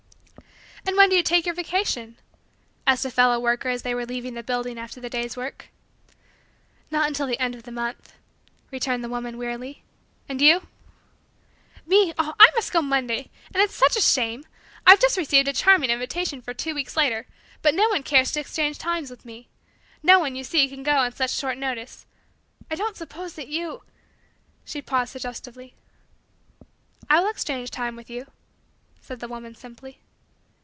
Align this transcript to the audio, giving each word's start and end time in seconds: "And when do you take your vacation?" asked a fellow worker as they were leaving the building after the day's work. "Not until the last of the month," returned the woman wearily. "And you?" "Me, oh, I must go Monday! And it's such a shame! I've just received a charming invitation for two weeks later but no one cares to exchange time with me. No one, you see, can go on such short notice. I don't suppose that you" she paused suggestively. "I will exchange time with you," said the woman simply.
"And 0.83 0.97
when 0.97 1.09
do 1.09 1.15
you 1.15 1.21
take 1.23 1.45
your 1.45 1.55
vacation?" 1.55 2.17
asked 2.87 3.05
a 3.05 3.11
fellow 3.11 3.39
worker 3.39 3.69
as 3.69 3.83
they 3.83 3.93
were 3.95 4.05
leaving 4.05 4.33
the 4.33 4.43
building 4.43 4.77
after 4.79 4.99
the 4.99 5.11
day's 5.11 5.37
work. 5.37 5.69
"Not 6.89 7.07
until 7.07 7.27
the 7.27 7.37
last 7.39 7.55
of 7.55 7.63
the 7.63 7.71
month," 7.71 8.13
returned 8.71 9.03
the 9.03 9.09
woman 9.09 9.37
wearily. 9.37 9.83
"And 10.27 10.41
you?" 10.41 10.67
"Me, 11.85 12.13
oh, 12.17 12.33
I 12.39 12.49
must 12.55 12.73
go 12.73 12.81
Monday! 12.81 13.29
And 13.53 13.61
it's 13.63 13.75
such 13.75 13.95
a 13.95 14.01
shame! 14.01 14.43
I've 14.85 14.99
just 14.99 15.17
received 15.17 15.47
a 15.47 15.53
charming 15.53 15.91
invitation 15.91 16.41
for 16.41 16.53
two 16.53 16.73
weeks 16.75 16.97
later 16.97 17.27
but 17.61 17.75
no 17.75 17.87
one 17.89 18.03
cares 18.03 18.31
to 18.33 18.39
exchange 18.39 18.77
time 18.79 19.05
with 19.07 19.23
me. 19.23 19.47
No 20.03 20.19
one, 20.19 20.35
you 20.35 20.43
see, 20.43 20.67
can 20.67 20.81
go 20.83 20.97
on 20.97 21.13
such 21.13 21.29
short 21.31 21.57
notice. 21.59 22.05
I 22.71 22.75
don't 22.75 22.97
suppose 22.97 23.33
that 23.35 23.47
you" 23.49 23.83
she 24.65 24.81
paused 24.81 25.11
suggestively. 25.13 25.73
"I 27.09 27.19
will 27.19 27.29
exchange 27.29 27.69
time 27.71 27.95
with 27.95 28.09
you," 28.09 28.29
said 28.99 29.19
the 29.19 29.27
woman 29.29 29.53
simply. 29.55 29.99